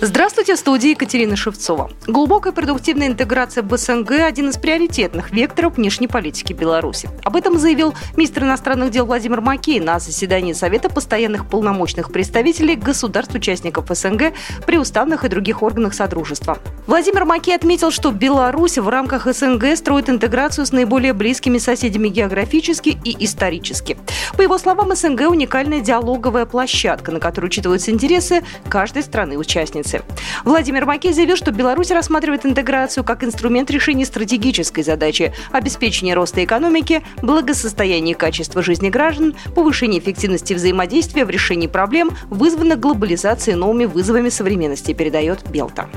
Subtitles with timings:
[0.00, 1.90] Здравствуйте, в студии Екатерина Шевцова.
[2.06, 7.10] Глубокая продуктивная интеграция в СНГ– один из приоритетных векторов внешней политики Беларуси.
[7.24, 13.86] Об этом заявил министр иностранных дел Владимир Макей на заседании Совета постоянных полномочных представителей государств-участников
[13.90, 14.34] СНГ
[14.64, 16.58] при уставных и других органах Содружества.
[16.86, 22.96] Владимир Макей отметил, что Беларусь в рамках СНГ строит интеграцию с наиболее близкими соседями географически
[23.04, 23.96] и исторически.
[24.36, 30.02] По его словам, СНГ– уникальная диалоговая площадка, на которой учитываются интересы каждой страны-участницы границы.
[30.44, 37.02] Владимир Макей заявил, что Беларусь рассматривает интеграцию как инструмент решения стратегической задачи обеспечения роста экономики,
[37.22, 44.28] благосостояния и качества жизни граждан, повышения эффективности взаимодействия в решении проблем, вызванных глобализацией новыми вызовами
[44.28, 45.88] современности, передает Белта.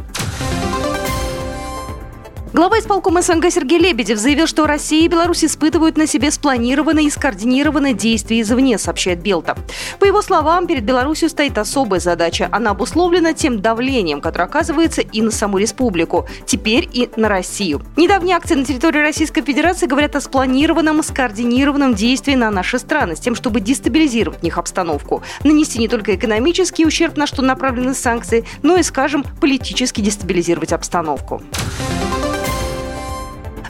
[2.54, 7.10] Глава исполкома СНГ Сергей Лебедев заявил, что Россия и Беларусь испытывают на себе спланированные и
[7.10, 9.58] скоординированные действия извне, сообщает Белта.
[10.00, 12.50] По его словам, перед Беларусью стоит особая задача.
[12.52, 17.84] Она обусловлена тем давлением, которое оказывается и на саму республику, теперь и на Россию.
[17.96, 23.22] Недавние акции на территории Российской Федерации говорят о спланированном, скоординированном действии на наши страны, с
[23.22, 28.44] тем, чтобы дестабилизировать в них обстановку, нанести не только экономический ущерб, на что направлены санкции,
[28.62, 31.42] но и, скажем, политически дестабилизировать обстановку.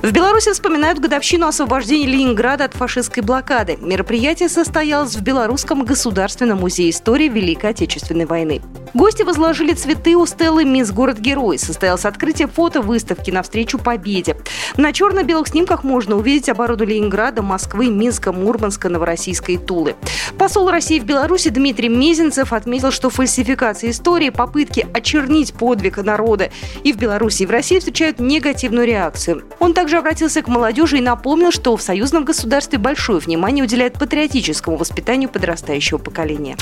[0.02, 3.78] В Беларуси вспоминают годовщину освобождения Ленинграда от фашистской блокады.
[3.80, 8.62] Мероприятие состоялось в Белорусском государственном музее истории Великой Отечественной войны.
[8.94, 11.58] Гости возложили цветы у стелы «Мисс Город-Герой».
[11.58, 14.36] Состоялось открытие фото-выставки навстречу победе.
[14.76, 19.96] На черно-белых снимках можно увидеть оборону Ленинграда, Москвы, Минска, Мурманска, Новороссийска и Тулы.
[20.38, 26.52] Посол России в Беларуси Дмитрий Мезенцев отметил, что фальсификация истории, попытки очернить подвиг народа
[26.84, 29.44] и в Беларуси, и в России встречают негативную реакцию.
[29.60, 34.76] Он также обратился к молодежи и напомнил, что в союзном государстве большое внимание уделяет патриотическому
[34.76, 36.58] воспитанию подрастающего поколения.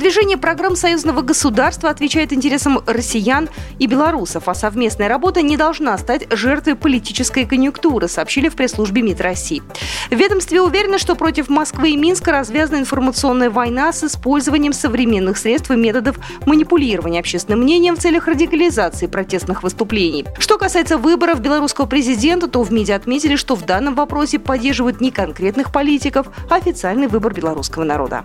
[0.00, 6.26] Продвижение программ союзного государства отвечает интересам россиян и белорусов, а совместная работа не должна стать
[6.34, 9.62] жертвой политической конъюнктуры, сообщили в пресс-службе МИД России.
[10.10, 15.70] В ведомстве уверены, что против Москвы и Минска развязана информационная война с использованием современных средств
[15.70, 20.24] и методов манипулирования общественным мнением в целях радикализации протестных выступлений.
[20.38, 25.10] Что касается выборов белорусского президента, то в МИДе отметили, что в данном вопросе поддерживают не
[25.10, 28.24] конкретных политиков, а официальный выбор белорусского народа.